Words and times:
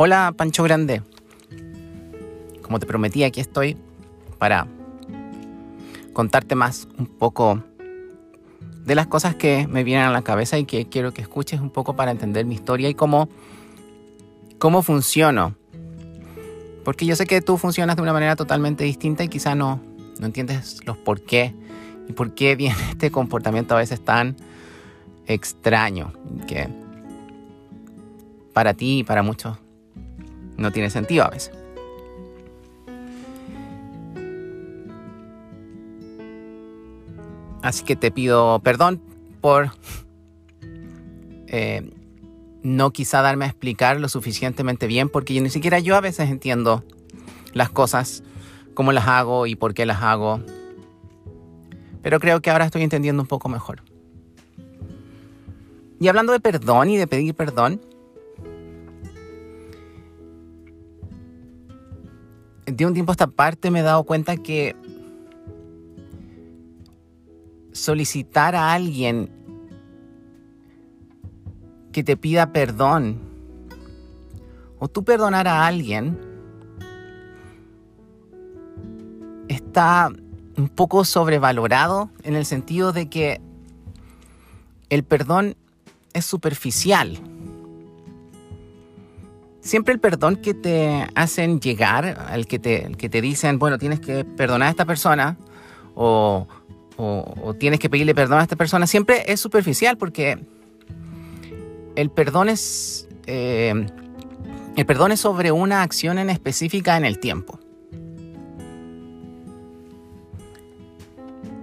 Hola 0.00 0.32
Pancho 0.36 0.62
Grande. 0.62 1.02
Como 2.62 2.78
te 2.78 2.86
prometí, 2.86 3.24
aquí 3.24 3.40
estoy 3.40 3.76
para 4.38 4.68
contarte 6.12 6.54
más 6.54 6.86
un 6.98 7.06
poco 7.06 7.64
de 8.84 8.94
las 8.94 9.08
cosas 9.08 9.34
que 9.34 9.66
me 9.66 9.82
vienen 9.82 10.04
a 10.04 10.12
la 10.12 10.22
cabeza 10.22 10.56
y 10.56 10.66
que 10.66 10.86
quiero 10.86 11.12
que 11.12 11.20
escuches 11.20 11.60
un 11.60 11.70
poco 11.70 11.96
para 11.96 12.12
entender 12.12 12.46
mi 12.46 12.54
historia 12.54 12.88
y 12.88 12.94
cómo, 12.94 13.28
cómo 14.60 14.82
funciono. 14.82 15.56
Porque 16.84 17.04
yo 17.04 17.16
sé 17.16 17.26
que 17.26 17.40
tú 17.40 17.58
funcionas 17.58 17.96
de 17.96 18.02
una 18.02 18.12
manera 18.12 18.36
totalmente 18.36 18.84
distinta 18.84 19.24
y 19.24 19.28
quizá 19.28 19.56
no, 19.56 19.82
no 20.20 20.26
entiendes 20.26 20.78
los 20.86 20.96
por 20.96 21.22
qué 21.22 21.56
y 22.08 22.12
por 22.12 22.36
qué 22.36 22.54
viene 22.54 22.76
este 22.90 23.10
comportamiento 23.10 23.74
a 23.74 23.78
veces 23.78 24.00
tan 24.04 24.36
extraño 25.26 26.12
que 26.46 26.68
para 28.52 28.74
ti 28.74 29.00
y 29.00 29.02
para 29.02 29.24
muchos 29.24 29.58
no 30.58 30.70
tiene 30.70 30.90
sentido 30.90 31.24
a 31.24 31.30
veces. 31.30 31.52
Así 37.62 37.84
que 37.84 37.96
te 37.96 38.10
pido 38.10 38.60
perdón 38.60 39.00
por 39.40 39.70
eh, 41.46 41.90
no 42.62 42.92
quizá 42.92 43.22
darme 43.22 43.44
a 43.46 43.48
explicar 43.48 44.00
lo 44.00 44.08
suficientemente 44.08 44.86
bien, 44.86 45.08
porque 45.08 45.34
yo, 45.34 45.42
ni 45.42 45.50
siquiera 45.50 45.78
yo 45.78 45.96
a 45.96 46.00
veces 46.00 46.28
entiendo 46.30 46.84
las 47.54 47.70
cosas, 47.70 48.22
cómo 48.74 48.92
las 48.92 49.06
hago 49.06 49.46
y 49.46 49.54
por 49.54 49.74
qué 49.74 49.86
las 49.86 50.02
hago. 50.02 50.40
Pero 52.02 52.20
creo 52.20 52.40
que 52.40 52.50
ahora 52.50 52.66
estoy 52.66 52.82
entendiendo 52.82 53.22
un 53.22 53.28
poco 53.28 53.48
mejor. 53.48 53.82
Y 56.00 56.08
hablando 56.08 56.32
de 56.32 56.40
perdón 56.40 56.90
y 56.90 56.96
de 56.96 57.06
pedir 57.06 57.34
perdón, 57.34 57.80
de 62.72 62.86
un 62.86 62.94
tiempo 62.94 63.12
a 63.12 63.14
esta 63.14 63.26
parte 63.26 63.70
me 63.70 63.80
he 63.80 63.82
dado 63.82 64.04
cuenta 64.04 64.36
que 64.36 64.76
solicitar 67.72 68.54
a 68.54 68.72
alguien 68.72 69.30
que 71.92 72.04
te 72.04 72.16
pida 72.16 72.52
perdón 72.52 73.20
o 74.78 74.88
tú 74.88 75.04
perdonar 75.04 75.48
a 75.48 75.66
alguien 75.66 76.18
está 79.48 80.10
un 80.56 80.68
poco 80.68 81.04
sobrevalorado 81.04 82.10
en 82.22 82.34
el 82.34 82.44
sentido 82.44 82.92
de 82.92 83.08
que 83.08 83.40
el 84.90 85.04
perdón 85.04 85.56
es 86.12 86.24
superficial. 86.24 87.18
Siempre 89.68 89.92
el 89.92 90.00
perdón 90.00 90.36
que 90.36 90.54
te 90.54 91.06
hacen 91.14 91.60
llegar, 91.60 92.26
al 92.30 92.46
que 92.46 92.58
te, 92.58 92.90
que 92.96 93.10
te 93.10 93.20
dicen, 93.20 93.58
bueno, 93.58 93.76
tienes 93.76 94.00
que 94.00 94.24
perdonar 94.24 94.68
a 94.68 94.70
esta 94.70 94.86
persona 94.86 95.36
o, 95.94 96.48
o, 96.96 97.54
tienes 97.60 97.78
que 97.78 97.90
pedirle 97.90 98.14
perdón 98.14 98.38
a 98.38 98.44
esta 98.44 98.56
persona, 98.56 98.86
siempre 98.86 99.30
es 99.30 99.40
superficial 99.40 99.98
porque 99.98 100.38
el 101.96 102.10
perdón 102.10 102.48
es, 102.48 103.10
eh, 103.26 103.74
el 104.74 104.86
perdón 104.86 105.12
es 105.12 105.20
sobre 105.20 105.52
una 105.52 105.82
acción 105.82 106.16
en 106.16 106.30
específica 106.30 106.96
en 106.96 107.04
el 107.04 107.18
tiempo. 107.18 107.60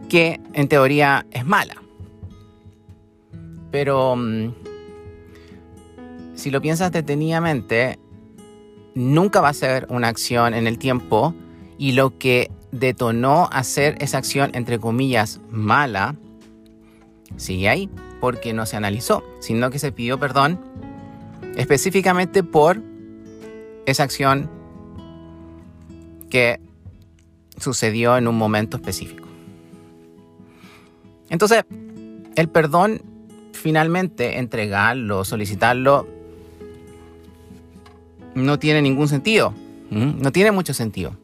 Que 0.09 0.40
en 0.53 0.67
teoría 0.67 1.25
es 1.31 1.44
mala. 1.44 1.81
Pero 3.72 4.16
mm, 4.16 4.65
si 6.36 6.52
lo 6.52 6.61
piensas 6.61 6.91
detenidamente, 6.91 8.00
nunca 8.94 9.41
va 9.41 9.50
a 9.50 9.53
ser 9.53 9.88
una 9.89 10.08
acción 10.08 10.53
en 10.53 10.67
el 10.67 10.78
tiempo 10.78 11.34
y 11.78 11.94
lo 11.94 12.18
que 12.18 12.51
detonó 12.72 13.50
hacer 13.51 13.97
esa 14.00 14.18
acción, 14.18 14.51
entre 14.53 14.79
comillas, 14.79 15.40
mala, 15.50 16.16
sigue 17.38 17.69
ahí, 17.69 17.90
porque 18.19 18.53
no 18.53 18.66
se 18.66 18.78
analizó, 18.78 19.24
sino 19.40 19.69
que 19.69 19.79
se 19.79 19.91
pidió 19.91 20.19
perdón 20.19 20.59
específicamente 21.56 22.44
por 22.44 22.81
esa 23.85 24.03
acción 24.03 24.50
que 26.29 26.59
sucedió 27.57 28.18
en 28.18 28.28
un 28.28 28.38
momento 28.38 28.78
específico. 28.78 29.28
Entonces, 31.29 31.63
el 32.35 32.50
perdón, 32.50 33.01
finalmente, 33.53 34.38
entregarlo, 34.40 35.24
solicitarlo, 35.24 36.07
no 38.35 38.59
tiene 38.59 38.81
ningún 38.81 39.07
sentido. 39.07 39.53
No 39.90 40.31
tiene 40.31 40.51
mucho 40.51 40.73
sentido 40.73 41.16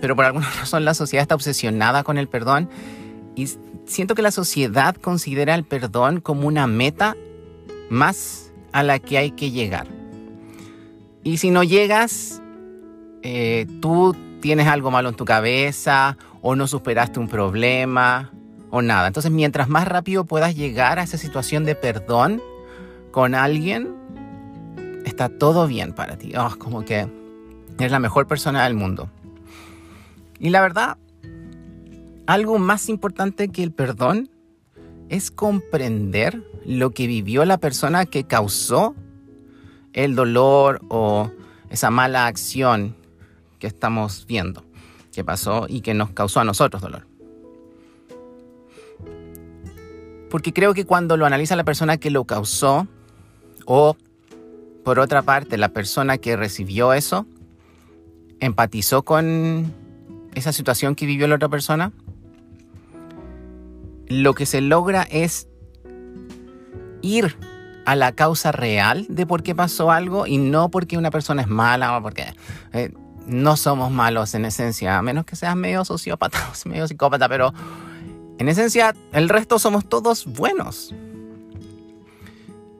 pero 0.00 0.16
por 0.16 0.24
alguna 0.24 0.50
razón 0.60 0.84
la 0.84 0.94
sociedad 0.94 1.22
está 1.22 1.34
obsesionada 1.34 2.02
con 2.02 2.18
el 2.18 2.28
perdón 2.28 2.68
y 3.36 3.48
siento 3.86 4.14
que 4.14 4.22
la 4.22 4.30
sociedad 4.30 4.96
considera 4.96 5.54
el 5.54 5.64
perdón 5.64 6.20
como 6.20 6.48
una 6.48 6.66
meta 6.66 7.16
más 7.88 8.52
a 8.72 8.82
la 8.82 8.98
que 8.98 9.18
hay 9.18 9.32
que 9.32 9.50
llegar. 9.50 9.86
Y 11.22 11.36
si 11.36 11.50
no 11.50 11.62
llegas, 11.62 12.40
eh, 13.22 13.66
tú 13.80 14.16
tienes 14.40 14.66
algo 14.66 14.90
malo 14.90 15.10
en 15.10 15.16
tu 15.16 15.24
cabeza 15.24 16.16
o 16.40 16.56
no 16.56 16.66
superaste 16.66 17.20
un 17.20 17.28
problema 17.28 18.30
o 18.70 18.80
nada. 18.80 19.08
Entonces, 19.08 19.30
mientras 19.30 19.68
más 19.68 19.86
rápido 19.86 20.24
puedas 20.24 20.54
llegar 20.54 20.98
a 20.98 21.02
esa 21.02 21.18
situación 21.18 21.64
de 21.64 21.74
perdón 21.74 22.40
con 23.10 23.34
alguien, 23.34 23.94
está 25.20 25.28
todo 25.38 25.66
bien 25.66 25.92
para 25.92 26.16
ti. 26.16 26.32
Oh, 26.34 26.56
como 26.58 26.82
que 26.82 27.06
eres 27.78 27.92
la 27.92 27.98
mejor 27.98 28.26
persona 28.26 28.64
del 28.64 28.72
mundo. 28.72 29.10
Y 30.38 30.48
la 30.48 30.62
verdad, 30.62 30.96
algo 32.26 32.58
más 32.58 32.88
importante 32.88 33.50
que 33.50 33.62
el 33.62 33.70
perdón 33.70 34.30
es 35.10 35.30
comprender 35.30 36.42
lo 36.64 36.92
que 36.92 37.06
vivió 37.06 37.44
la 37.44 37.58
persona 37.58 38.06
que 38.06 38.24
causó 38.24 38.94
el 39.92 40.14
dolor 40.14 40.80
o 40.88 41.30
esa 41.68 41.90
mala 41.90 42.26
acción 42.26 42.96
que 43.58 43.66
estamos 43.66 44.24
viendo, 44.26 44.64
que 45.12 45.22
pasó 45.22 45.66
y 45.68 45.82
que 45.82 45.92
nos 45.92 46.12
causó 46.12 46.40
a 46.40 46.44
nosotros 46.44 46.80
dolor. 46.80 47.06
Porque 50.30 50.54
creo 50.54 50.72
que 50.72 50.86
cuando 50.86 51.18
lo 51.18 51.26
analiza 51.26 51.56
la 51.56 51.64
persona 51.64 51.98
que 51.98 52.10
lo 52.10 52.24
causó, 52.24 52.86
o 53.66 53.96
por 54.84 54.98
otra 54.98 55.22
parte 55.22 55.58
la 55.58 55.70
persona 55.70 56.18
que 56.18 56.36
recibió 56.36 56.92
eso, 56.92 57.26
empatizó 58.40 59.02
con 59.02 59.72
esa 60.34 60.52
situación 60.52 60.94
que 60.94 61.06
vivió 61.06 61.28
la 61.28 61.36
otra 61.36 61.48
persona, 61.48 61.92
lo 64.08 64.34
que 64.34 64.46
se 64.46 64.60
logra 64.60 65.02
es 65.02 65.48
ir 67.02 67.36
a 67.86 67.96
la 67.96 68.12
causa 68.12 68.52
real 68.52 69.06
de 69.08 69.26
por 69.26 69.42
qué 69.42 69.54
pasó 69.54 69.90
algo 69.90 70.26
y 70.26 70.38
no 70.38 70.70
porque 70.70 70.98
una 70.98 71.10
persona 71.10 71.42
es 71.42 71.48
mala 71.48 71.96
o 71.96 72.02
porque 72.02 72.34
eh, 72.72 72.92
no 73.26 73.56
somos 73.56 73.90
malos 73.90 74.34
en 74.34 74.44
esencia, 74.44 74.98
a 74.98 75.02
menos 75.02 75.24
que 75.24 75.36
seas 75.36 75.56
medio 75.56 75.84
sociópata 75.84 76.38
o 76.38 76.52
medio 76.68 76.86
psicópata, 76.86 77.28
pero 77.28 77.52
en 78.38 78.48
esencia 78.48 78.94
el 79.12 79.28
resto 79.28 79.58
somos 79.58 79.88
todos 79.88 80.26
buenos. 80.26 80.94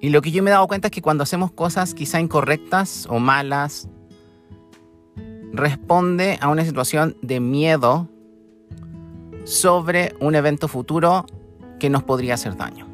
Y 0.00 0.08
lo 0.08 0.22
que 0.22 0.30
yo 0.30 0.42
me 0.42 0.50
he 0.50 0.52
dado 0.52 0.66
cuenta 0.66 0.88
es 0.88 0.92
que 0.92 1.02
cuando 1.02 1.22
hacemos 1.22 1.52
cosas 1.52 1.92
quizá 1.94 2.20
incorrectas 2.20 3.06
o 3.10 3.18
malas 3.18 3.88
responde 5.52 6.38
a 6.40 6.48
una 6.48 6.64
situación 6.64 7.16
de 7.22 7.40
miedo 7.40 8.08
sobre 9.44 10.14
un 10.20 10.34
evento 10.34 10.68
futuro 10.68 11.26
que 11.78 11.90
nos 11.90 12.02
podría 12.02 12.34
hacer 12.34 12.56
daño. 12.56 12.86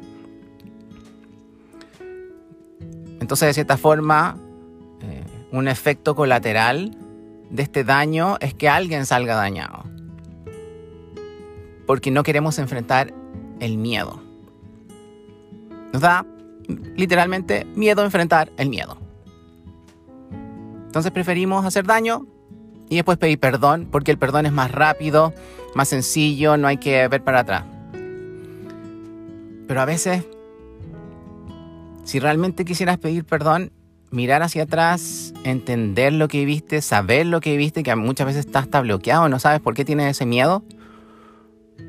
Entonces, 3.19 3.47
de 3.47 3.53
cierta 3.53 3.77
forma, 3.77 4.37
eh, 5.01 5.23
un 5.51 5.67
efecto 5.67 6.15
colateral 6.15 6.97
de 7.49 7.63
este 7.63 7.83
daño 7.83 8.37
es 8.39 8.53
que 8.53 8.69
alguien 8.69 9.05
salga 9.05 9.35
dañado. 9.35 9.83
Porque 11.85 12.11
no 12.11 12.23
queremos 12.23 12.59
enfrentar 12.59 13.13
el 13.59 13.77
miedo. 13.77 14.21
Nos 15.93 16.01
da 16.01 16.25
literalmente 16.95 17.65
miedo 17.75 18.03
enfrentar 18.03 18.51
el 18.57 18.69
miedo. 18.69 18.97
Entonces 20.85 21.11
preferimos 21.11 21.65
hacer 21.65 21.85
daño 21.85 22.25
y 22.89 22.95
después 22.95 23.17
pedir 23.17 23.39
perdón, 23.39 23.87
porque 23.91 24.11
el 24.11 24.17
perdón 24.17 24.45
es 24.45 24.51
más 24.51 24.71
rápido, 24.71 25.33
más 25.75 25.89
sencillo, 25.89 26.57
no 26.57 26.67
hay 26.67 26.77
que 26.77 27.07
ver 27.07 27.23
para 27.23 27.39
atrás. 27.39 27.63
Pero 29.67 29.81
a 29.81 29.85
veces, 29.85 30.25
si 32.03 32.19
realmente 32.19 32.63
quisieras 32.65 32.97
pedir 32.97 33.25
perdón, 33.25 33.71
mirar 34.09 34.41
hacia 34.41 34.63
atrás, 34.63 35.33
entender 35.43 36.13
lo 36.13 36.29
que 36.29 36.39
viviste, 36.39 36.81
saber 36.81 37.25
lo 37.25 37.41
que 37.41 37.51
viviste, 37.51 37.83
que 37.83 37.93
muchas 37.95 38.27
veces 38.27 38.45
estás 38.45 38.69
bloqueado, 38.81 39.27
no 39.27 39.39
sabes 39.39 39.59
por 39.59 39.73
qué 39.73 39.83
tienes 39.83 40.09
ese 40.09 40.25
miedo, 40.25 40.63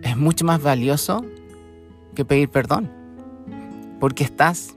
es 0.02 0.16
mucho 0.16 0.44
más 0.44 0.60
valioso 0.60 1.24
que 2.14 2.24
pedir 2.24 2.48
perdón. 2.48 2.97
Porque 4.00 4.24
estás 4.24 4.76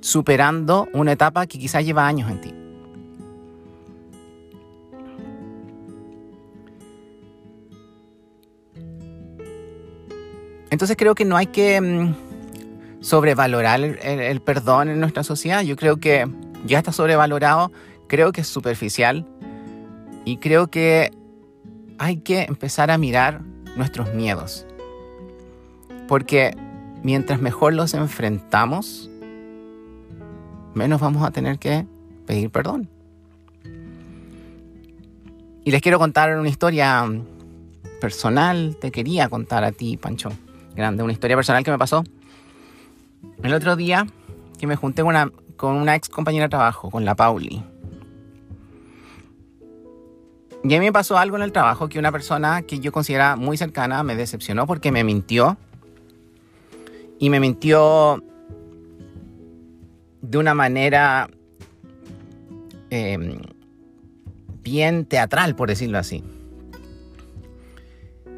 superando 0.00 0.88
una 0.92 1.12
etapa 1.12 1.46
que 1.46 1.58
quizás 1.58 1.84
lleva 1.84 2.06
años 2.06 2.30
en 2.30 2.40
ti. 2.40 2.54
Entonces 10.72 10.96
creo 10.96 11.14
que 11.14 11.26
no 11.26 11.36
hay 11.36 11.46
que 11.46 11.80
mm, 11.80 12.14
sobrevalorar 13.02 13.78
el, 13.80 14.40
perdón 14.40 14.88
en 14.88 15.00
nuestra 15.00 15.22
sociedad. 15.22 15.62
Yo 15.62 15.76
creo 15.76 15.98
que 15.98 16.26
ya 16.64 16.78
está 16.78 16.92
sobrevalorado, 16.92 17.70
creo 18.08 18.32
que 18.32 18.40
es 18.40 18.48
superficial 18.48 19.26
y 20.24 20.38
creo 20.38 20.68
que 20.68 21.12
hay 21.98 22.16
que 22.16 22.44
empezar 22.44 22.90
a 22.90 22.96
mirar 22.96 23.42
nuestros 23.76 24.14
miedos. 24.14 24.66
Porque 26.08 26.56
mientras 27.02 27.40
mejor 27.40 27.74
los 27.74 27.94
enfrentamos, 27.94 29.10
menos 30.74 31.00
vamos 31.00 31.24
a 31.24 31.30
tener 31.30 31.58
que 31.58 31.86
pedir 32.26 32.50
perdón. 32.50 32.88
Y 35.64 35.70
les 35.70 35.80
quiero 35.80 35.98
contar 35.98 36.36
una 36.36 36.48
historia 36.48 37.08
personal, 38.00 38.76
te 38.80 38.90
quería 38.90 39.28
contar 39.28 39.62
a 39.62 39.70
ti, 39.70 39.96
Pancho 39.96 40.30
grande, 40.74 41.02
una 41.02 41.12
historia 41.12 41.36
personal 41.36 41.64
que 41.64 41.70
me 41.70 41.78
pasó. 41.78 42.04
El 43.42 43.54
otro 43.54 43.76
día 43.76 44.06
que 44.58 44.66
me 44.66 44.76
junté 44.76 45.02
con 45.02 45.76
una, 45.76 45.96
ex 45.96 46.08
compañera 46.08 46.46
de 46.46 46.50
trabajo, 46.50 46.90
con 46.90 47.04
la 47.04 47.14
Pauli. 47.14 47.62
Y 50.64 50.74
a 50.74 50.78
mí 50.78 50.86
me 50.86 50.92
pasó 50.92 51.18
algo 51.18 51.36
en 51.36 51.42
el 51.42 51.52
trabajo 51.52 51.88
que 51.88 51.98
una 51.98 52.12
persona 52.12 52.62
que 52.62 52.78
yo 52.78 52.92
consideraba 52.92 53.36
muy 53.36 53.56
cercana 53.56 54.02
me 54.04 54.14
decepcionó 54.14 54.66
porque 54.66 54.92
me 54.92 55.02
mintió. 55.02 55.56
Y 57.22 57.30
me 57.30 57.38
mintió 57.38 58.20
de 60.22 60.38
una 60.38 60.54
manera 60.54 61.30
em, 62.90 63.38
bien 64.64 65.04
teatral, 65.04 65.54
por 65.54 65.68
decirlo 65.68 65.98
así. 65.98 66.24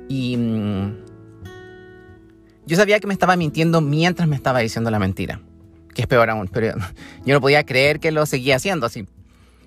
Y 0.07 0.37
mm, 0.37 0.97
yo 2.67 2.77
sabía 2.77 3.01
que 3.01 3.07
me 3.07 3.15
estaba 3.15 3.37
mintiendo 3.37 3.81
mientras 3.81 4.29
me 4.29 4.37
estaba 4.37 4.59
diciendo 4.59 4.91
la 4.91 4.99
mentira, 4.99 5.41
que 5.95 6.03
es 6.03 6.07
peor 6.07 6.29
aún, 6.29 6.49
pero 6.49 6.75
yo 7.25 7.33
no 7.33 7.41
podía 7.41 7.65
creer 7.65 8.01
que 8.01 8.13
lo 8.13 8.27
seguía 8.27 8.57
haciendo 8.57 8.85
así, 8.85 9.09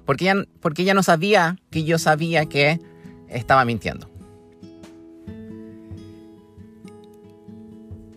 porque 0.05 0.25
ella, 0.25 0.43
porque 0.59 0.83
ella 0.83 0.93
no 0.93 1.01
sabía 1.01 1.57
que 1.71 1.83
yo 1.83 1.97
sabía 1.97 2.45
que 2.45 2.79
estaba 3.29 3.65
mintiendo. 3.65 4.07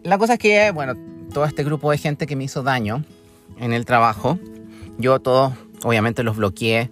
La 0.02 0.18
cosa 0.18 0.34
es 0.34 0.38
que, 0.38 0.70
bueno, 0.70 0.94
todo 1.32 1.44
este 1.44 1.62
grupo 1.62 1.90
de 1.90 1.98
gente 1.98 2.26
que 2.26 2.36
me 2.36 2.44
hizo 2.44 2.62
daño 2.62 3.04
en 3.58 3.72
el 3.72 3.84
trabajo, 3.84 4.38
yo 4.98 5.20
todos, 5.20 5.52
obviamente, 5.82 6.22
los 6.22 6.36
bloqueé 6.36 6.90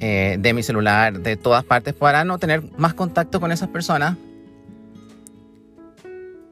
eh, 0.00 0.36
de 0.38 0.52
mi 0.52 0.62
celular, 0.62 1.20
de 1.20 1.36
todas 1.36 1.64
partes, 1.64 1.94
para 1.94 2.24
no 2.24 2.38
tener 2.38 2.62
más 2.76 2.94
contacto 2.94 3.40
con 3.40 3.52
esas 3.52 3.68
personas 3.68 4.16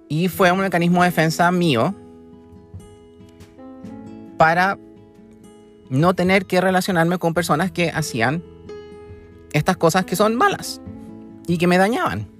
y 0.09 0.29
fue 0.29 0.51
un 0.51 0.61
mecanismo 0.61 1.03
de 1.03 1.09
defensa 1.09 1.51
mío 1.53 1.95
para 4.37 4.79
no 5.89 6.15
tener 6.15 6.47
que 6.47 6.61
relacionarme 6.61 7.19
con 7.19 7.33
personas 7.33 7.71
que 7.71 7.91
hacían 7.91 8.43
estas 9.53 9.77
cosas 9.77 10.05
que 10.05 10.17
son 10.17 10.35
malas 10.35 10.81
y 11.47 11.59
que 11.59 11.67
me 11.67 11.79
dañaban. 11.79 12.40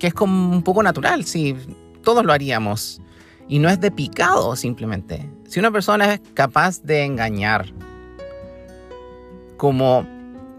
Que 0.00 0.08
es 0.08 0.14
como 0.14 0.50
un 0.50 0.64
poco 0.64 0.82
natural, 0.82 1.24
si 1.24 1.54
todos 2.02 2.24
lo 2.24 2.32
haríamos. 2.32 3.00
Y 3.46 3.60
no 3.60 3.68
es 3.68 3.80
de 3.80 3.92
picado 3.92 4.56
simplemente. 4.56 5.30
Si 5.46 5.60
una 5.60 5.70
persona 5.70 6.14
es 6.14 6.20
capaz 6.34 6.82
de 6.82 7.04
engañar 7.04 7.66
como 9.56 10.06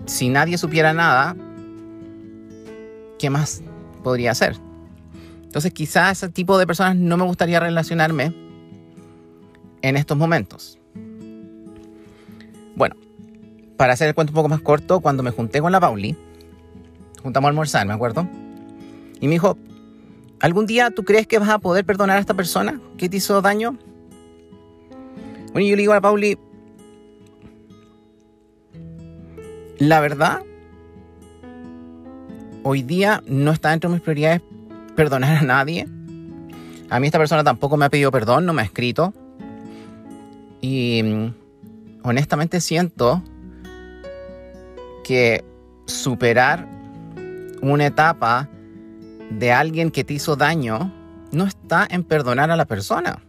si 0.05 0.29
nadie 0.29 0.57
supiera 0.57 0.93
nada, 0.93 1.35
¿qué 3.17 3.29
más 3.29 3.63
podría 4.03 4.31
hacer? 4.31 4.57
Entonces 5.43 5.73
quizás 5.73 6.19
ese 6.19 6.29
tipo 6.29 6.57
de 6.57 6.67
personas 6.67 6.95
no 6.95 7.17
me 7.17 7.23
gustaría 7.23 7.59
relacionarme 7.59 8.33
en 9.81 9.97
estos 9.97 10.17
momentos. 10.17 10.77
Bueno, 12.75 12.95
para 13.77 13.93
hacer 13.93 14.07
el 14.07 14.15
cuento 14.15 14.31
un 14.31 14.35
poco 14.35 14.49
más 14.49 14.61
corto, 14.61 14.99
cuando 14.99 15.23
me 15.23 15.31
junté 15.31 15.61
con 15.61 15.71
la 15.71 15.79
Pauli, 15.79 16.15
juntamos 17.23 17.47
a 17.47 17.49
almorzar, 17.49 17.87
me 17.87 17.93
acuerdo, 17.93 18.27
y 19.21 19.27
me 19.27 19.33
dijo, 19.33 19.55
¿algún 20.39 20.65
día 20.65 20.89
tú 20.89 21.03
crees 21.05 21.27
que 21.27 21.39
vas 21.39 21.49
a 21.49 21.59
poder 21.59 21.85
perdonar 21.85 22.17
a 22.17 22.19
esta 22.19 22.33
persona 22.33 22.81
que 22.97 23.07
te 23.07 23.17
hizo 23.17 23.41
daño? 23.41 23.77
Bueno, 25.53 25.67
yo 25.67 25.75
le 25.75 25.81
digo 25.83 25.93
a 25.93 26.01
Pauli, 26.01 26.37
la 29.77 29.99
verdad, 29.99 30.41
hoy 32.63 32.81
día 32.81 33.23
no 33.27 33.51
está 33.51 33.69
dentro 33.69 33.89
de 33.89 33.95
mis 33.95 34.03
prioridades 34.03 34.41
perdonar 34.95 35.37
a 35.37 35.41
nadie. 35.43 35.87
A 36.89 36.99
mí 36.99 37.05
esta 37.05 37.19
persona 37.19 37.43
tampoco 37.43 37.77
me 37.77 37.85
ha 37.85 37.89
pedido 37.89 38.11
perdón, 38.11 38.45
no 38.45 38.53
me 38.53 38.63
ha 38.63 38.65
escrito. 38.65 39.13
Y 40.61 41.03
mm, 41.03 41.33
honestamente 42.03 42.59
siento 42.59 43.21
que 45.03 45.43
superar 45.85 46.67
una 47.61 47.85
etapa 47.85 48.49
de 49.31 49.51
alguien 49.51 49.91
que 49.91 50.03
te 50.03 50.13
hizo 50.13 50.35
daño 50.35 50.93
no 51.31 51.45
está 51.45 51.87
en 51.89 52.03
perdonar 52.03 52.51
a 52.51 52.55
la 52.55 52.65
persona. 52.65 53.23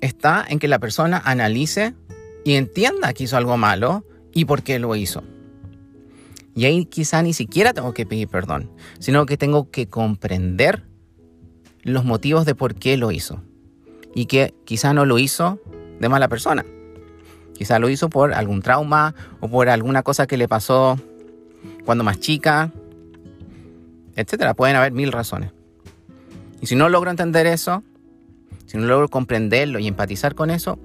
Está 0.00 0.44
en 0.48 0.58
que 0.58 0.68
la 0.68 0.78
persona 0.78 1.20
analice 1.24 1.94
y 2.44 2.54
entienda 2.54 3.12
que 3.12 3.24
hizo 3.24 3.36
algo 3.36 3.56
malo 3.56 4.04
y 4.32 4.44
por 4.44 4.62
qué 4.62 4.78
lo 4.78 4.94
hizo. 4.94 5.24
Y 6.54 6.64
ahí 6.64 6.84
quizá 6.86 7.22
ni 7.22 7.32
siquiera 7.32 7.72
tengo 7.72 7.92
que 7.94 8.06
pedir 8.06 8.28
perdón, 8.28 8.70
sino 9.00 9.26
que 9.26 9.36
tengo 9.36 9.70
que 9.70 9.88
comprender 9.88 10.84
los 11.82 12.04
motivos 12.04 12.46
de 12.46 12.54
por 12.54 12.74
qué 12.74 12.96
lo 12.96 13.10
hizo. 13.10 13.42
Y 14.14 14.26
que 14.26 14.54
quizá 14.64 14.92
no 14.92 15.04
lo 15.04 15.18
hizo 15.18 15.60
de 16.00 16.08
mala 16.08 16.28
persona. 16.28 16.64
Quizá 17.54 17.78
lo 17.78 17.88
hizo 17.88 18.08
por 18.08 18.34
algún 18.34 18.62
trauma 18.62 19.14
o 19.40 19.48
por 19.48 19.68
alguna 19.68 20.02
cosa 20.02 20.26
que 20.26 20.36
le 20.36 20.48
pasó 20.48 20.98
cuando 21.84 22.04
más 22.04 22.20
chica, 22.20 22.72
etcétera. 24.18 24.54
Pueden 24.54 24.76
haber 24.76 24.92
mil 24.92 25.12
razones. 25.12 25.52
Y 26.60 26.66
si 26.66 26.74
no 26.74 26.88
logro 26.88 27.10
entender 27.10 27.46
eso, 27.46 27.84
si 28.66 28.76
no 28.76 28.86
logro 28.86 29.08
comprenderlo 29.08 29.78
y 29.78 29.86
empatizar 29.86 30.34
con 30.34 30.50
eso, 30.50 30.78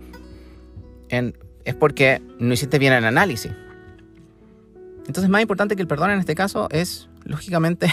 es 1.09 1.75
porque 1.75 2.21
no 2.39 2.53
hiciste 2.53 2.79
bien 2.79 2.93
el 2.93 3.05
análisis. 3.05 3.51
Entonces, 5.07 5.29
más 5.29 5.41
importante 5.41 5.75
que 5.75 5.81
el 5.81 5.87
perdón 5.87 6.11
en 6.11 6.19
este 6.19 6.35
caso 6.35 6.67
es, 6.71 7.09
lógicamente, 7.23 7.87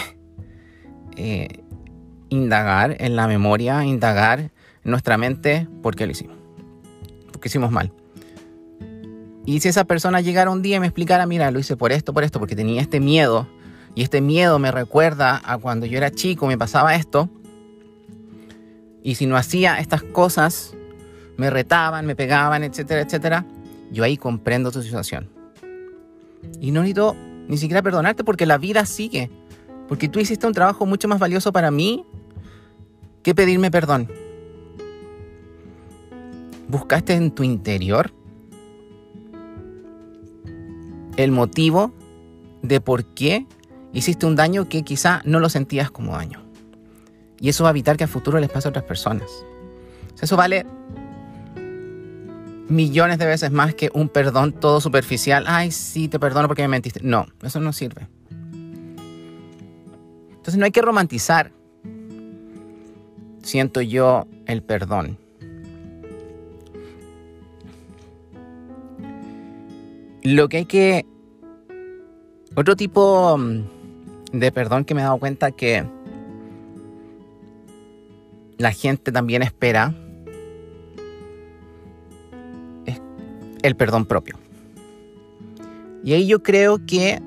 eh, 1.17 1.63
indagar 2.29 2.95
en 2.99 3.15
la 3.15 3.27
memoria, 3.27 3.83
indagar 3.83 4.39
en 4.39 4.51
nuestra 4.83 5.17
mente 5.17 5.67
por 5.81 5.95
qué 5.95 6.05
lo 6.05 6.11
hicimos. 6.11 6.37
Porque 7.31 7.47
hicimos 7.47 7.71
mal. 7.71 7.91
Y 9.45 9.59
si 9.59 9.69
esa 9.69 9.85
persona 9.85 10.21
llegara 10.21 10.51
un 10.51 10.61
día 10.61 10.77
y 10.77 10.79
me 10.79 10.85
explicara, 10.85 11.25
mira, 11.25 11.49
lo 11.49 11.59
hice 11.59 11.75
por 11.75 11.91
esto, 11.91 12.13
por 12.13 12.23
esto, 12.23 12.37
porque 12.37 12.55
tenía 12.55 12.79
este 12.79 12.99
miedo, 12.99 13.47
y 13.95 14.03
este 14.03 14.21
miedo 14.21 14.59
me 14.59 14.71
recuerda 14.71 15.41
a 15.43 15.57
cuando 15.57 15.85
yo 15.85 15.97
era 15.97 16.11
chico, 16.11 16.47
me 16.47 16.57
pasaba 16.57 16.95
esto, 16.95 17.29
y 19.03 19.15
si 19.15 19.25
no 19.25 19.35
hacía 19.35 19.79
estas 19.79 20.03
cosas, 20.03 20.75
me 21.37 21.49
retaban, 21.49 22.05
me 22.05 22.15
pegaban, 22.15 22.63
etcétera, 22.63 23.01
etcétera, 23.01 23.45
yo 23.91 24.03
ahí 24.03 24.17
comprendo 24.17 24.71
tu 24.71 24.81
situación. 24.81 25.29
Y 26.59 26.71
no 26.71 26.81
necesito 26.81 27.15
ni 27.47 27.57
siquiera 27.57 27.81
perdonarte 27.81 28.23
porque 28.23 28.45
la 28.45 28.57
vida 28.57 28.85
sigue. 28.85 29.29
Porque 29.87 30.07
tú 30.07 30.19
hiciste 30.19 30.47
un 30.47 30.53
trabajo 30.53 30.85
mucho 30.85 31.07
más 31.07 31.19
valioso 31.19 31.51
para 31.51 31.71
mí 31.71 32.05
que 33.23 33.35
pedirme 33.35 33.71
perdón. 33.71 34.09
Buscaste 36.67 37.13
en 37.13 37.31
tu 37.31 37.43
interior 37.43 38.13
el 41.17 41.31
motivo 41.31 41.91
de 42.61 42.79
por 42.79 43.03
qué 43.03 43.45
hiciste 43.93 44.25
un 44.25 44.35
daño 44.35 44.67
que 44.69 44.83
quizá 44.83 45.21
no 45.25 45.39
lo 45.39 45.49
sentías 45.49 45.91
como 45.91 46.15
daño. 46.15 46.41
Y 47.39 47.49
eso 47.49 47.63
va 47.63 47.69
a 47.69 47.71
evitar 47.71 47.97
que 47.97 48.03
a 48.03 48.07
futuro 48.07 48.39
les 48.39 48.49
pase 48.49 48.67
a 48.67 48.69
otras 48.69 48.85
personas. 48.85 49.29
Eso 50.21 50.37
vale 50.37 50.65
millones 52.71 53.19
de 53.19 53.25
veces 53.25 53.51
más 53.51 53.75
que 53.75 53.89
un 53.93 54.09
perdón 54.09 54.53
todo 54.53 54.79
superficial. 54.81 55.45
Ay, 55.47 55.71
sí, 55.71 56.07
te 56.07 56.19
perdono 56.19 56.47
porque 56.47 56.61
me 56.63 56.69
mentiste. 56.69 57.01
No, 57.03 57.27
eso 57.43 57.59
no 57.59 57.73
sirve. 57.73 58.07
Entonces 60.29 60.57
no 60.57 60.65
hay 60.65 60.71
que 60.71 60.81
romantizar, 60.81 61.51
siento 63.43 63.81
yo, 63.81 64.25
el 64.47 64.63
perdón. 64.63 65.17
Lo 70.23 70.49
que 70.49 70.57
hay 70.57 70.65
que... 70.65 71.05
Otro 72.55 72.75
tipo 72.75 73.37
mm, 73.37 73.80
de 74.31 74.51
perdón 74.51 74.85
que 74.85 74.93
me 74.93 75.01
he 75.01 75.03
dado 75.03 75.17
cuenta 75.17 75.51
que 75.51 75.85
la 78.57 78.71
gente 78.71 79.11
también 79.11 79.41
espera 79.41 79.93
es 82.85 83.01
el 83.63 83.75
perdón 83.75 84.05
propio. 84.05 84.37
Y 86.03 86.13
ahí 86.13 86.27
yo 86.27 86.41
creo 86.41 86.85
que 86.85 87.21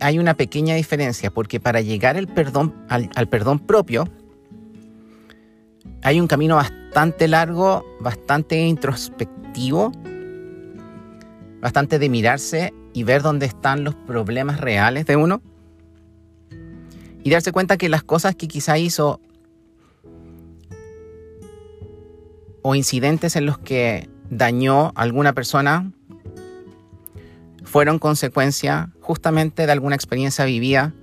hay 0.00 0.18
una 0.18 0.34
pequeña 0.34 0.74
diferencia, 0.74 1.30
porque 1.30 1.60
para 1.60 1.80
llegar 1.80 2.16
al 2.16 2.26
perdón, 2.26 2.74
al 2.88 3.28
perdón 3.28 3.58
propio, 3.58 4.08
hay 6.02 6.20
un 6.20 6.26
camino 6.26 6.56
bastante 6.56 7.28
largo, 7.28 7.84
bastante 8.00 8.58
introspectivo, 8.66 9.92
bastante 11.60 11.98
de 11.98 12.08
mirarse 12.08 12.72
y 12.94 13.04
ver 13.04 13.22
dónde 13.22 13.46
están 13.46 13.84
los 13.84 13.94
problemas 13.94 14.60
reales 14.60 15.04
de 15.06 15.16
uno. 15.16 15.42
Y 17.22 17.30
darse 17.30 17.52
cuenta 17.52 17.76
que 17.76 17.88
las 17.88 18.02
cosas 18.02 18.34
que 18.34 18.48
quizá 18.48 18.78
hizo 18.78 19.20
o 22.62 22.74
incidentes 22.74 23.36
en 23.36 23.46
los 23.46 23.58
que 23.58 24.08
dañó 24.30 24.92
a 24.94 25.02
alguna 25.02 25.32
persona 25.32 25.92
fueron 27.64 27.98
consecuencia 27.98 28.92
justamente 29.00 29.66
de 29.66 29.72
alguna 29.72 29.94
experiencia 29.94 30.44
vivida 30.44 30.94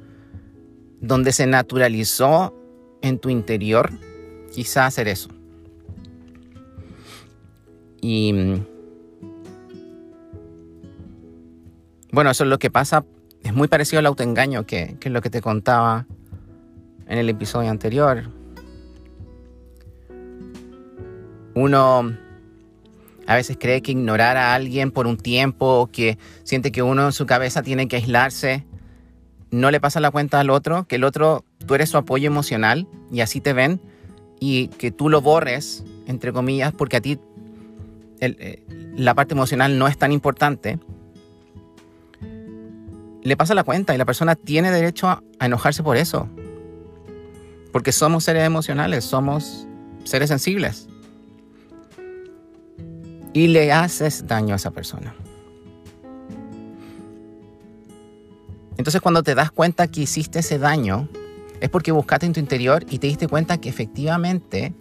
donde 1.01 1.31
se 1.31 1.47
naturalizó 1.47 2.53
en 3.01 3.19
tu 3.19 3.29
interior 3.29 3.91
quizá 4.53 4.86
hacer 4.86 5.07
eso. 5.07 5.29
Y 8.01 8.33
bueno, 12.12 12.31
eso 12.31 12.43
es 12.43 12.50
lo 12.50 12.57
que 12.57 12.71
pasa, 12.71 13.05
es 13.47 13.53
muy 13.53 13.67
parecido 13.67 13.99
al 13.99 14.05
autoengaño 14.05 14.65
que, 14.65 14.97
que 14.99 15.09
es 15.09 15.13
lo 15.13 15.21
que 15.21 15.29
te 15.29 15.41
contaba 15.41 16.05
en 17.07 17.17
el 17.17 17.29
episodio 17.29 17.69
anterior. 17.69 18.29
Uno 21.55 22.13
a 23.25 23.35
veces 23.35 23.57
cree 23.59 23.81
que 23.81 23.91
ignorar 23.91 24.37
a 24.37 24.53
alguien 24.53 24.91
por 24.91 25.07
un 25.07 25.17
tiempo 25.17 25.89
que 25.91 26.17
siente 26.43 26.71
que 26.71 26.83
uno 26.83 27.05
en 27.05 27.11
su 27.13 27.25
cabeza 27.25 27.63
tiene 27.63 27.87
que 27.87 27.95
aislarse, 27.95 28.65
no 29.49 29.71
le 29.71 29.79
pasa 29.79 29.99
la 29.99 30.11
cuenta 30.11 30.39
al 30.39 30.49
otro, 30.49 30.85
que 30.85 30.95
el 30.95 31.03
otro, 31.03 31.45
tú 31.65 31.75
eres 31.75 31.89
su 31.89 31.97
apoyo 31.97 32.27
emocional 32.27 32.87
y 33.11 33.21
así 33.21 33.39
te 33.41 33.53
ven 33.53 33.81
y 34.39 34.67
que 34.69 34.91
tú 34.91 35.09
lo 35.09 35.21
borres, 35.21 35.85
entre 36.05 36.33
comillas, 36.33 36.73
porque 36.73 36.97
a 36.97 37.01
ti 37.01 37.19
eh, 38.19 38.63
la 38.95 39.15
parte 39.15 39.33
emocional 39.33 39.77
no 39.77 39.87
es 39.87 39.97
tan 39.97 40.11
importante, 40.11 40.79
le 43.27 43.36
pasa 43.36 43.53
la 43.53 43.65
cuenta 43.65 43.93
y 43.93 43.98
la 43.98 44.05
persona 44.05 44.36
tiene 44.36 44.72
derecho 44.72 45.10
a 45.10 45.22
enojarse 45.41 45.84
por 45.84 45.98
eso. 45.98 46.29
Porque 47.74 47.91
somos 47.91 48.24
seres 48.24 48.46
emocionales, 48.46 49.03
somos 49.03 49.67
seres 50.05 50.29
sensibles 50.29 50.88
y 53.34 53.48
le 53.48 53.74
haces 53.74 54.25
daño 54.27 54.53
a 54.53 54.55
esa 54.55 54.72
persona. 54.72 55.13
Entonces 58.77 59.01
cuando 59.01 59.24
te 59.24 59.36
das 59.36 59.51
cuenta 59.51 59.88
que 59.88 60.01
hiciste 60.01 60.39
ese 60.39 60.57
daño, 60.57 61.10
es 61.60 61.69
porque 61.69 61.91
buscaste 61.91 62.27
en 62.27 62.34
tu 62.34 62.39
interior 62.39 62.86
y 62.89 63.00
te 63.00 63.07
diste 63.07 63.27
cuenta 63.27 63.57
que 63.57 63.67
efectivamente 63.67 64.74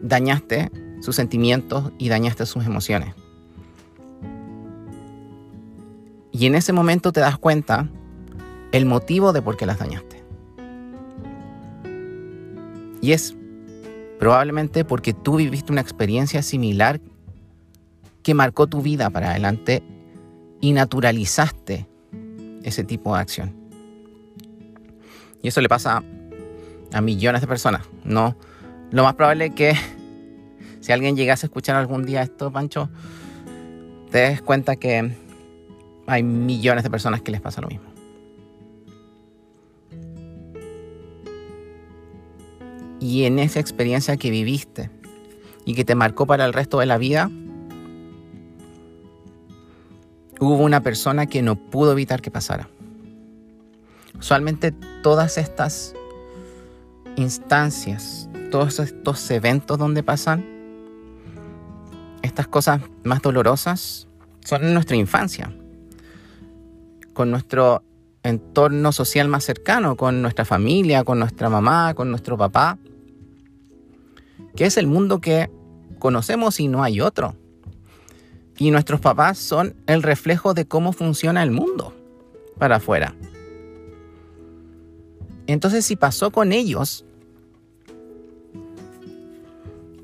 dañaste 0.00 0.70
sus 1.02 1.16
sentimientos 1.16 1.92
y 1.98 2.08
dañaste 2.08 2.46
sus 2.46 2.64
emociones. 2.64 3.14
Y 6.32 6.46
en 6.46 6.54
ese 6.54 6.72
momento 6.72 7.12
te 7.12 7.20
das 7.20 7.38
cuenta 7.38 7.88
el 8.72 8.86
motivo 8.86 9.32
de 9.32 9.42
por 9.42 9.56
qué 9.56 9.66
las 9.66 9.78
dañaste. 9.78 10.22
Y 13.00 13.12
es 13.12 13.34
probablemente 14.18 14.84
porque 14.84 15.12
tú 15.12 15.36
viviste 15.36 15.72
una 15.72 15.80
experiencia 15.80 16.42
similar 16.42 17.00
que 18.22 18.34
marcó 18.34 18.66
tu 18.66 18.82
vida 18.82 19.10
para 19.10 19.30
adelante 19.30 19.82
y 20.60 20.72
naturalizaste 20.72 21.88
ese 22.62 22.84
tipo 22.84 23.14
de 23.14 23.20
acción. 23.20 23.54
Y 25.42 25.48
eso 25.48 25.60
le 25.60 25.68
pasa 25.68 26.02
a 26.92 27.00
millones 27.00 27.40
de 27.40 27.46
personas. 27.46 27.88
No, 28.04 28.36
lo 28.90 29.04
más 29.04 29.14
probable 29.14 29.46
es 29.46 29.54
que 29.54 29.74
si 30.80 30.92
alguien 30.92 31.16
llegase 31.16 31.46
a 31.46 31.48
escuchar 31.48 31.76
algún 31.76 32.04
día 32.04 32.22
esto, 32.22 32.52
Pancho, 32.52 32.90
te 34.10 34.18
des 34.18 34.42
cuenta 34.42 34.76
que 34.76 35.16
hay 36.10 36.24
millones 36.24 36.82
de 36.82 36.90
personas 36.90 37.22
que 37.22 37.30
les 37.30 37.40
pasa 37.40 37.60
lo 37.60 37.68
mismo. 37.68 37.88
Y 42.98 43.24
en 43.24 43.38
esa 43.38 43.60
experiencia 43.60 44.16
que 44.16 44.28
viviste 44.30 44.90
y 45.64 45.74
que 45.74 45.84
te 45.84 45.94
marcó 45.94 46.26
para 46.26 46.44
el 46.44 46.52
resto 46.52 46.80
de 46.80 46.86
la 46.86 46.98
vida, 46.98 47.30
hubo 50.40 50.56
una 50.56 50.82
persona 50.82 51.26
que 51.26 51.42
no 51.42 51.54
pudo 51.54 51.92
evitar 51.92 52.20
que 52.20 52.32
pasara. 52.32 52.68
Usualmente 54.18 54.72
todas 55.02 55.38
estas 55.38 55.94
instancias, 57.14 58.28
todos 58.50 58.80
estos 58.80 59.30
eventos 59.30 59.78
donde 59.78 60.02
pasan, 60.02 60.44
estas 62.22 62.48
cosas 62.48 62.82
más 63.04 63.22
dolorosas, 63.22 64.08
son 64.44 64.64
en 64.64 64.74
nuestra 64.74 64.96
infancia, 64.96 65.54
con 67.20 67.30
nuestro 67.30 67.82
entorno 68.22 68.92
social 68.92 69.28
más 69.28 69.44
cercano, 69.44 69.94
con 69.94 70.22
nuestra 70.22 70.46
familia, 70.46 71.04
con 71.04 71.18
nuestra 71.18 71.50
mamá, 71.50 71.92
con 71.92 72.08
nuestro 72.08 72.38
papá, 72.38 72.78
que 74.56 74.64
es 74.64 74.78
el 74.78 74.86
mundo 74.86 75.20
que 75.20 75.50
conocemos 75.98 76.60
y 76.60 76.68
no 76.68 76.82
hay 76.82 77.02
otro. 77.02 77.36
Y 78.56 78.70
nuestros 78.70 79.02
papás 79.02 79.36
son 79.36 79.76
el 79.86 80.02
reflejo 80.02 80.54
de 80.54 80.64
cómo 80.64 80.94
funciona 80.94 81.42
el 81.42 81.50
mundo 81.50 81.92
para 82.56 82.76
afuera. 82.76 83.14
Entonces 85.46 85.84
si 85.84 85.94
pasó 85.94 86.30
con 86.30 86.52
ellos, 86.52 87.04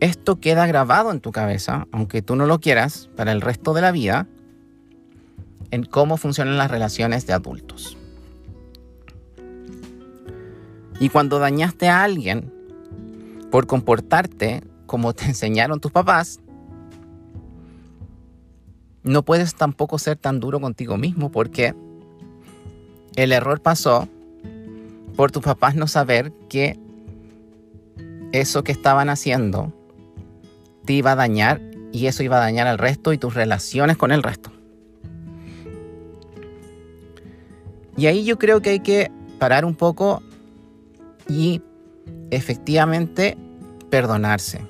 esto 0.00 0.38
queda 0.38 0.66
grabado 0.66 1.12
en 1.12 1.20
tu 1.20 1.32
cabeza, 1.32 1.86
aunque 1.92 2.20
tú 2.20 2.36
no 2.36 2.44
lo 2.44 2.60
quieras, 2.60 3.08
para 3.16 3.32
el 3.32 3.40
resto 3.40 3.72
de 3.72 3.80
la 3.80 3.90
vida, 3.90 4.26
en 5.70 5.84
cómo 5.84 6.16
funcionan 6.16 6.58
las 6.58 6.70
relaciones 6.70 7.26
de 7.26 7.32
adultos. 7.32 7.96
Y 10.98 11.08
cuando 11.10 11.38
dañaste 11.38 11.88
a 11.88 12.02
alguien 12.02 12.52
por 13.50 13.66
comportarte 13.66 14.62
como 14.86 15.12
te 15.12 15.24
enseñaron 15.26 15.80
tus 15.80 15.92
papás, 15.92 16.40
no 19.02 19.22
puedes 19.22 19.54
tampoco 19.54 19.98
ser 19.98 20.16
tan 20.16 20.40
duro 20.40 20.60
contigo 20.60 20.96
mismo 20.96 21.30
porque 21.30 21.74
el 23.14 23.32
error 23.32 23.60
pasó 23.60 24.08
por 25.16 25.30
tus 25.30 25.42
papás 25.42 25.76
no 25.76 25.86
saber 25.86 26.32
que 26.48 26.78
eso 28.32 28.64
que 28.64 28.72
estaban 28.72 29.08
haciendo 29.08 29.72
te 30.84 30.94
iba 30.94 31.12
a 31.12 31.16
dañar 31.16 31.60
y 31.92 32.06
eso 32.06 32.22
iba 32.22 32.36
a 32.36 32.40
dañar 32.40 32.66
al 32.66 32.78
resto 32.78 33.12
y 33.12 33.18
tus 33.18 33.34
relaciones 33.34 33.96
con 33.96 34.12
el 34.12 34.22
resto. 34.22 34.55
Y 37.96 38.06
ahí 38.06 38.24
yo 38.24 38.38
creo 38.38 38.60
que 38.60 38.70
hay 38.70 38.80
que 38.80 39.10
parar 39.38 39.64
un 39.64 39.74
poco 39.74 40.22
y 41.28 41.62
efectivamente 42.30 43.36
perdonarse. 43.90 44.60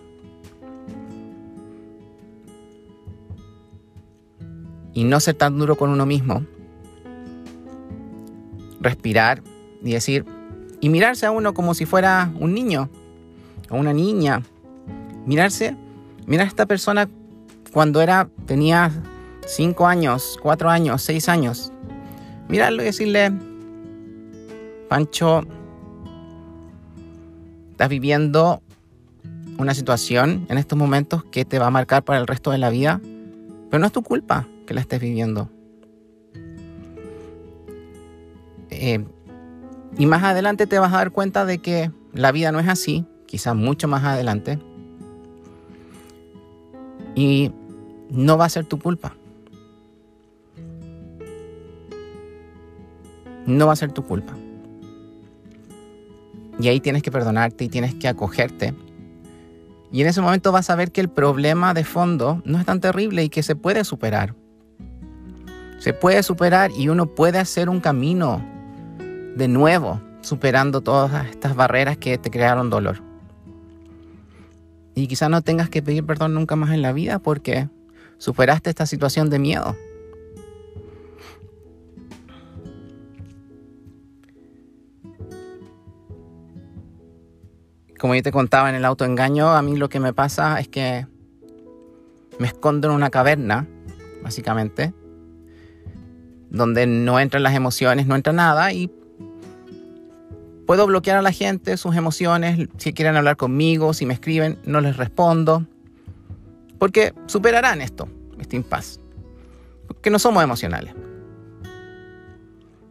y 4.96 5.04
no 5.04 5.20
ser 5.20 5.34
tan 5.34 5.58
duro 5.58 5.76
con 5.76 5.90
uno 5.90 6.06
mismo. 6.06 6.42
Respirar 8.80 9.42
y 9.82 9.92
decir, 9.92 10.24
y 10.80 10.88
mirarse 10.88 11.26
a 11.26 11.30
uno 11.30 11.52
como 11.52 11.74
si 11.74 11.84
fuera 11.84 12.32
un 12.40 12.54
niño 12.54 12.88
o 13.68 13.76
una 13.76 13.92
niña. 13.92 14.42
Mirarse, 15.26 15.76
mirar 16.26 16.46
a 16.46 16.48
esta 16.48 16.64
persona 16.64 17.10
cuando 17.74 18.00
era, 18.00 18.30
tenía 18.46 18.90
5 19.44 19.86
años, 19.86 20.38
4 20.42 20.70
años, 20.70 21.02
6 21.02 21.28
años. 21.28 21.72
Mirarlo 22.48 22.82
y 22.82 22.86
decirle, 22.86 23.32
Pancho, 24.88 25.42
estás 27.72 27.88
viviendo 27.88 28.62
una 29.58 29.74
situación 29.74 30.46
en 30.48 30.58
estos 30.58 30.78
momentos 30.78 31.24
que 31.24 31.44
te 31.44 31.58
va 31.58 31.66
a 31.66 31.70
marcar 31.70 32.04
para 32.04 32.18
el 32.18 32.26
resto 32.26 32.50
de 32.50 32.58
la 32.58 32.70
vida, 32.70 33.00
pero 33.70 33.80
no 33.80 33.86
es 33.86 33.92
tu 33.92 34.02
culpa 34.02 34.46
que 34.66 34.74
la 34.74 34.80
estés 34.80 35.00
viviendo. 35.00 35.50
Eh, 38.70 39.04
y 39.98 40.06
más 40.06 40.22
adelante 40.22 40.66
te 40.66 40.78
vas 40.78 40.92
a 40.92 40.98
dar 40.98 41.10
cuenta 41.10 41.44
de 41.44 41.58
que 41.58 41.90
la 42.12 42.32
vida 42.32 42.52
no 42.52 42.60
es 42.60 42.68
así, 42.68 43.06
quizás 43.26 43.54
mucho 43.54 43.88
más 43.88 44.04
adelante. 44.04 44.58
Y 47.14 47.50
no 48.10 48.36
va 48.36 48.44
a 48.44 48.50
ser 48.50 48.66
tu 48.66 48.78
culpa. 48.78 49.16
No 53.46 53.66
va 53.66 53.72
a 53.72 53.76
ser 53.76 53.92
tu 53.92 54.04
culpa. 54.04 54.34
Y 56.58 56.68
ahí 56.68 56.80
tienes 56.80 57.02
que 57.02 57.10
perdonarte 57.10 57.64
y 57.64 57.68
tienes 57.68 57.94
que 57.94 58.08
acogerte. 58.08 58.74
Y 59.92 60.00
en 60.00 60.08
ese 60.08 60.20
momento 60.20 60.52
vas 60.52 60.70
a 60.70 60.76
ver 60.76 60.90
que 60.90 61.00
el 61.00 61.08
problema 61.08 61.74
de 61.74 61.84
fondo 61.84 62.42
no 62.44 62.58
es 62.58 62.66
tan 62.66 62.80
terrible 62.80 63.24
y 63.24 63.28
que 63.28 63.42
se 63.42 63.56
puede 63.56 63.84
superar. 63.84 64.34
Se 65.78 65.92
puede 65.92 66.22
superar 66.22 66.70
y 66.76 66.88
uno 66.88 67.06
puede 67.06 67.38
hacer 67.38 67.68
un 67.68 67.80
camino 67.80 68.42
de 69.36 69.48
nuevo, 69.48 70.00
superando 70.22 70.80
todas 70.80 71.26
estas 71.28 71.54
barreras 71.54 71.98
que 71.98 72.18
te 72.18 72.30
crearon 72.30 72.70
dolor. 72.70 73.02
Y 74.94 75.06
quizás 75.08 75.28
no 75.28 75.42
tengas 75.42 75.68
que 75.68 75.82
pedir 75.82 76.04
perdón 76.06 76.32
nunca 76.32 76.56
más 76.56 76.70
en 76.70 76.80
la 76.80 76.92
vida 76.92 77.18
porque 77.18 77.68
superaste 78.16 78.70
esta 78.70 78.86
situación 78.86 79.28
de 79.28 79.38
miedo. 79.38 79.76
Como 87.98 88.14
yo 88.14 88.22
te 88.22 88.32
contaba 88.32 88.68
en 88.68 88.74
el 88.74 88.84
autoengaño, 88.84 89.48
a 89.48 89.62
mí 89.62 89.76
lo 89.76 89.88
que 89.88 90.00
me 90.00 90.12
pasa 90.12 90.60
es 90.60 90.68
que 90.68 91.06
me 92.38 92.46
escondo 92.46 92.88
en 92.88 92.94
una 92.94 93.10
caverna, 93.10 93.66
básicamente, 94.22 94.92
donde 96.50 96.86
no 96.86 97.18
entran 97.18 97.42
las 97.42 97.54
emociones, 97.54 98.06
no 98.06 98.14
entra 98.14 98.32
nada 98.32 98.72
y 98.72 98.90
puedo 100.66 100.86
bloquear 100.86 101.16
a 101.16 101.22
la 101.22 101.32
gente, 101.32 101.76
sus 101.76 101.96
emociones, 101.96 102.68
si 102.76 102.92
quieren 102.92 103.16
hablar 103.16 103.36
conmigo, 103.36 103.94
si 103.94 104.04
me 104.04 104.14
escriben, 104.14 104.58
no 104.64 104.80
les 104.80 104.96
respondo, 104.96 105.66
porque 106.78 107.14
superarán 107.26 107.80
esto, 107.80 108.08
este 108.38 108.56
impas, 108.56 109.00
porque 109.86 110.10
no 110.10 110.18
somos 110.18 110.42
emocionales. 110.42 110.94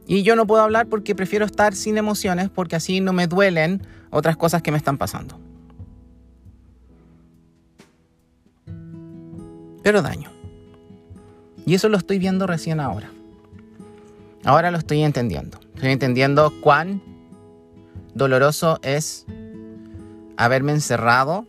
Y 0.08 0.24
yo 0.24 0.36
no 0.36 0.46
puedo 0.46 0.62
hablar 0.62 0.88
porque 0.88 1.16
prefiero 1.16 1.46
estar 1.46 1.76
sin 1.76 1.98
emociones 1.98 2.50
porque 2.50 2.76
así 2.76 3.02
no 3.02 3.12
me 3.12 3.28
duelen 3.28 3.82
otras 4.16 4.38
cosas 4.38 4.62
que 4.62 4.72
me 4.72 4.78
están 4.78 4.98
pasando. 4.98 5.38
Pero 9.84 10.02
daño. 10.02 10.32
Y 11.66 11.74
eso 11.74 11.90
lo 11.90 11.98
estoy 11.98 12.18
viendo 12.18 12.48
recién 12.48 12.80
ahora. 12.80 13.12
Ahora 14.46 14.72
lo 14.72 14.78
estoy 14.78 15.04
entendiendo. 15.04 15.60
Estoy 15.76 15.92
entendiendo 15.92 16.54
cuán 16.62 17.02
doloroso 18.14 18.80
es 18.84 19.26
haberme 20.38 20.72
encerrado 20.72 21.46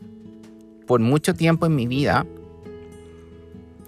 por 0.89 1.01
mucho 1.01 1.35
tiempo 1.35 1.67
en 1.67 1.77
mi 1.77 1.87
vida 1.87 2.27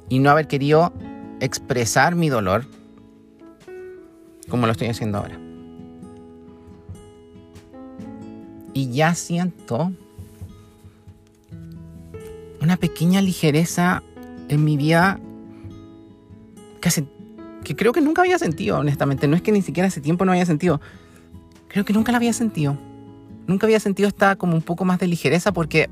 y 0.09 0.21
no 0.21 0.31
haber 0.31 0.47
querido 0.47 0.93
expresar 1.41 2.15
mi 2.15 2.29
dolor 2.29 2.65
como 4.49 4.67
lo 4.67 4.73
estoy 4.73 4.89
haciendo 4.89 5.19
ahora. 5.19 5.48
Y 8.79 8.93
ya 8.93 9.17
siento 9.17 9.91
una 12.63 12.77
pequeña 12.77 13.21
ligereza 13.21 14.05
en 14.49 14.63
mi 14.63 14.77
vida 14.77 15.19
que, 17.65 17.75
creo 17.75 17.93
que 17.93 18.01
nunca 18.01 18.23
había 18.23 18.39
sentido, 18.39 18.79
honestamente. 18.79 19.27
No 19.27 19.35
es 19.35 19.43
que 19.43 19.51
ni 19.51 19.63
siquiera 19.63 19.89
hace 19.89 20.01
tiempo 20.01 20.25
no 20.25 20.31
había 20.31 20.47
sentido. 20.47 20.81
Creo 21.67 21.85
que 21.85 21.93
nunca 21.93 22.13
la 22.13 22.19
había 22.19 22.33
sentido. 22.33 22.79
Nunca 23.49 23.67
había 23.67 23.81
sentido 23.81 24.09
esta 24.09 24.37
como 24.37 24.55
un 24.55 24.63
poco 24.63 24.85
más 24.85 25.01
de 25.01 25.09
ligereza 25.09 25.51
porque 25.51 25.91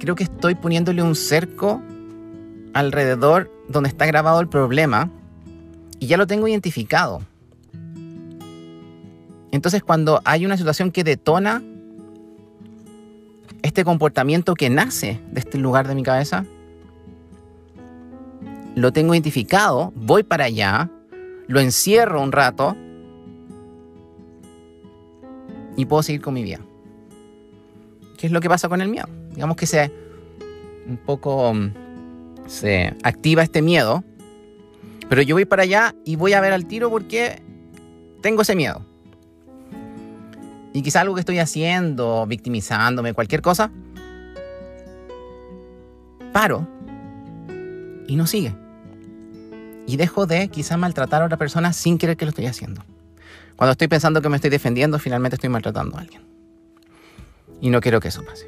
creo 0.00 0.14
que 0.14 0.24
estoy 0.24 0.54
poniéndole 0.54 1.02
un 1.02 1.14
cerco 1.14 1.82
alrededor 2.72 3.52
donde 3.68 3.90
está 3.90 4.06
grabado 4.06 4.40
el 4.40 4.48
problema 4.48 5.10
y 5.98 6.06
ya 6.06 6.16
lo 6.16 6.26
tengo 6.26 6.48
identificado. 6.48 7.20
Entonces 9.56 9.82
cuando 9.82 10.20
hay 10.24 10.46
una 10.46 10.56
situación 10.56 10.92
que 10.92 11.02
detona 11.02 11.62
este 13.62 13.84
comportamiento 13.84 14.54
que 14.54 14.70
nace 14.70 15.20
de 15.32 15.40
este 15.40 15.58
lugar 15.58 15.88
de 15.88 15.94
mi 15.94 16.02
cabeza, 16.02 16.44
lo 18.74 18.92
tengo 18.92 19.14
identificado, 19.14 19.92
voy 19.96 20.22
para 20.22 20.44
allá, 20.44 20.90
lo 21.48 21.60
encierro 21.60 22.22
un 22.22 22.32
rato 22.32 22.76
y 25.76 25.86
puedo 25.86 26.02
seguir 26.02 26.20
con 26.20 26.34
mi 26.34 26.42
vida. 26.42 26.60
¿Qué 28.18 28.26
es 28.26 28.32
lo 28.32 28.40
que 28.40 28.48
pasa 28.48 28.68
con 28.68 28.80
el 28.80 28.88
miedo? 28.88 29.08
Digamos 29.34 29.56
que 29.56 29.66
se 29.66 29.92
un 30.86 30.98
poco 30.98 31.52
mm, 31.52 31.72
se 32.46 32.94
activa 33.02 33.42
este 33.42 33.60
miedo 33.60 34.04
pero 35.08 35.22
yo 35.22 35.36
voy 35.36 35.44
para 35.44 35.62
allá 35.62 35.94
y 36.04 36.16
voy 36.16 36.32
a 36.32 36.40
ver 36.40 36.52
al 36.52 36.66
tiro 36.66 36.90
porque 36.90 37.42
tengo 38.22 38.42
ese 38.42 38.56
miedo. 38.56 38.84
Y 40.76 40.82
quizá 40.82 41.00
algo 41.00 41.14
que 41.14 41.20
estoy 41.20 41.38
haciendo, 41.38 42.26
victimizándome, 42.26 43.14
cualquier 43.14 43.40
cosa, 43.40 43.70
paro 46.34 46.68
y 48.06 48.14
no 48.14 48.26
sigue. 48.26 48.54
Y 49.86 49.96
dejo 49.96 50.26
de 50.26 50.48
quizá 50.48 50.76
maltratar 50.76 51.22
a 51.22 51.24
otra 51.24 51.38
persona 51.38 51.72
sin 51.72 51.96
querer 51.96 52.18
que 52.18 52.26
lo 52.26 52.28
estoy 52.28 52.44
haciendo. 52.44 52.84
Cuando 53.56 53.72
estoy 53.72 53.88
pensando 53.88 54.20
que 54.20 54.28
me 54.28 54.36
estoy 54.36 54.50
defendiendo, 54.50 54.98
finalmente 54.98 55.36
estoy 55.36 55.48
maltratando 55.48 55.96
a 55.96 56.00
alguien. 56.02 56.20
Y 57.62 57.70
no 57.70 57.80
quiero 57.80 57.98
que 57.98 58.08
eso 58.08 58.22
pase. 58.22 58.46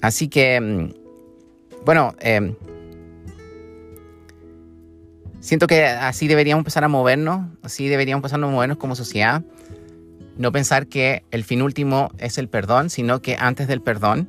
Así 0.00 0.28
que, 0.28 0.60
mm, 0.60 1.05
bueno, 1.86 2.16
em, 2.18 2.56
siento 5.38 5.68
que 5.68 5.86
así 5.86 6.26
deberíamos 6.26 6.62
empezar 6.62 6.82
a 6.82 6.88
movernos, 6.88 7.46
así 7.62 7.86
deberíamos 7.86 8.18
empezar 8.18 8.42
a 8.42 8.46
movernos 8.48 8.76
como 8.76 8.96
sociedad. 8.96 9.44
No 10.36 10.50
pensar 10.50 10.88
que 10.88 11.22
el 11.30 11.44
fin 11.44 11.62
último 11.62 12.10
es 12.18 12.38
el 12.38 12.48
perdón, 12.48 12.90
sino 12.90 13.22
que 13.22 13.36
antes 13.38 13.68
del 13.68 13.80
perdón, 13.82 14.28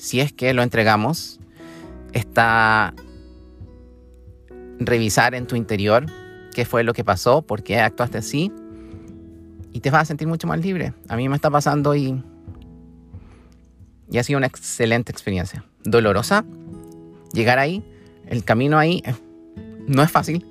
si 0.00 0.20
es 0.20 0.32
que 0.32 0.52
lo 0.52 0.64
entregamos, 0.64 1.38
está 2.12 2.92
revisar 4.80 5.36
en 5.36 5.46
tu 5.46 5.54
interior 5.54 6.06
qué 6.52 6.64
fue 6.64 6.82
lo 6.82 6.92
que 6.92 7.04
pasó, 7.04 7.42
por 7.42 7.62
qué 7.62 7.78
actuaste 7.78 8.18
así, 8.18 8.52
y 9.72 9.78
te 9.78 9.92
vas 9.92 10.02
a 10.02 10.04
sentir 10.06 10.26
mucho 10.26 10.48
más 10.48 10.58
libre. 10.58 10.92
A 11.08 11.14
mí 11.14 11.28
me 11.28 11.36
está 11.36 11.50
pasando 11.50 11.94
y 11.94 12.20
y 14.10 14.18
ha 14.18 14.24
sido 14.24 14.38
una 14.38 14.46
excelente 14.46 15.12
experiencia. 15.12 15.64
Dolorosa. 15.84 16.44
Llegar 17.32 17.58
ahí, 17.58 17.84
el 18.26 18.44
camino 18.44 18.78
ahí 18.78 19.02
eh, 19.04 19.14
no 19.86 20.02
es 20.02 20.10
fácil. 20.10 20.46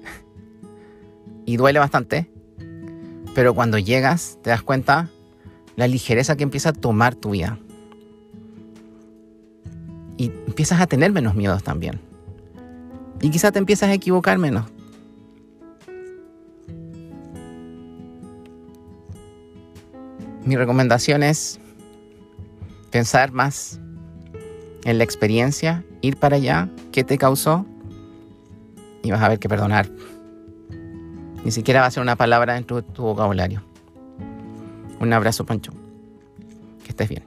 Y 1.45 1.57
duele 1.57 1.79
bastante. 1.79 2.29
Pero 3.33 3.53
cuando 3.53 3.77
llegas, 3.77 4.37
te 4.43 4.49
das 4.49 4.61
cuenta 4.61 5.09
la 5.75 5.87
ligereza 5.87 6.35
que 6.35 6.43
empieza 6.43 6.69
a 6.69 6.73
tomar 6.73 7.15
tu 7.15 7.31
vida. 7.31 7.57
Y 10.17 10.25
empiezas 10.47 10.81
a 10.81 10.87
tener 10.87 11.11
menos 11.11 11.35
miedos 11.35 11.63
también. 11.63 12.01
Y 13.21 13.29
quizá 13.29 13.51
te 13.51 13.59
empiezas 13.59 13.89
a 13.89 13.93
equivocar 13.93 14.37
menos. 14.37 14.65
Mi 20.45 20.55
recomendación 20.55 21.23
es 21.23 21.59
pensar 22.89 23.31
más 23.31 23.79
en 24.89 24.97
la 24.97 25.03
experiencia, 25.03 25.83
ir 26.01 26.17
para 26.17 26.37
allá, 26.37 26.69
qué 26.91 27.03
te 27.03 27.17
causó, 27.17 27.65
y 29.03 29.11
vas 29.11 29.21
a 29.21 29.29
ver 29.29 29.39
que 29.39 29.47
perdonar 29.47 29.89
ni 31.43 31.51
siquiera 31.51 31.81
va 31.81 31.87
a 31.87 31.91
ser 31.91 32.03
una 32.03 32.15
palabra 32.15 32.57
en 32.57 32.63
tu, 32.63 32.81
tu 32.81 33.03
vocabulario. 33.03 33.63
Un 34.99 35.13
abrazo, 35.13 35.45
Pancho. 35.45 35.71
Que 36.83 36.89
estés 36.89 37.09
bien. 37.09 37.23